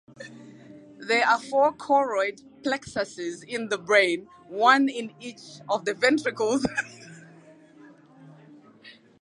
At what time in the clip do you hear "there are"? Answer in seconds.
0.97-1.39